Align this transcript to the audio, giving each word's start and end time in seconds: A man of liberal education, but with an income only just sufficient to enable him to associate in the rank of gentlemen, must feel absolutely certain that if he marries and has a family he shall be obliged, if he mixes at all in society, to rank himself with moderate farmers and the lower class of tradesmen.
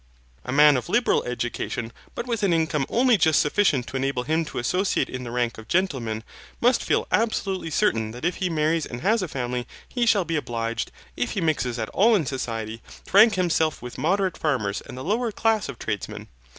A 0.43 0.51
man 0.51 0.77
of 0.77 0.89
liberal 0.89 1.23
education, 1.25 1.93
but 2.15 2.25
with 2.25 2.41
an 2.41 2.53
income 2.53 2.87
only 2.89 3.17
just 3.19 3.39
sufficient 3.39 3.85
to 3.85 3.95
enable 3.97 4.23
him 4.23 4.43
to 4.45 4.57
associate 4.57 5.11
in 5.11 5.23
the 5.23 5.29
rank 5.29 5.59
of 5.59 5.67
gentlemen, 5.67 6.23
must 6.59 6.83
feel 6.83 7.05
absolutely 7.11 7.69
certain 7.69 8.09
that 8.09 8.25
if 8.25 8.37
he 8.37 8.49
marries 8.49 8.87
and 8.87 9.01
has 9.01 9.21
a 9.21 9.27
family 9.27 9.67
he 9.87 10.07
shall 10.07 10.25
be 10.25 10.37
obliged, 10.37 10.91
if 11.15 11.33
he 11.33 11.39
mixes 11.41 11.77
at 11.77 11.89
all 11.89 12.15
in 12.15 12.25
society, 12.25 12.81
to 13.05 13.11
rank 13.11 13.35
himself 13.35 13.83
with 13.83 13.99
moderate 13.99 14.39
farmers 14.39 14.81
and 14.81 14.97
the 14.97 15.03
lower 15.03 15.31
class 15.31 15.69
of 15.69 15.77
tradesmen. 15.77 16.29